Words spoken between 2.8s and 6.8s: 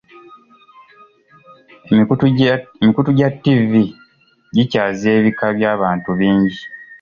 Emikutu gya ttivi gikyaza ebika by'abantu bingi.